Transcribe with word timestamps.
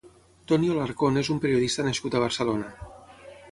Tonio 0.51 0.71
Alarcón 0.75 1.21
és 1.23 1.29
un 1.35 1.43
periodista 1.45 1.87
nascut 1.89 2.17
a 2.21 2.25
Barcelona. 2.27 2.75